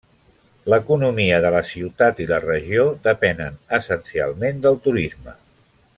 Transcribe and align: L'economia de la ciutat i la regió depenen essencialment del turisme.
L'economia 0.73 1.41
de 1.43 1.51
la 1.55 1.61
ciutat 1.73 2.23
i 2.25 2.27
la 2.33 2.41
regió 2.47 2.87
depenen 3.09 3.63
essencialment 3.81 4.65
del 4.65 4.81
turisme. 4.89 5.41